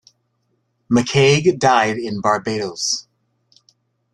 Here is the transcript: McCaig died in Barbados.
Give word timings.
McCaig 0.91 1.59
died 1.59 1.95
in 1.99 2.21
Barbados. 2.21 3.05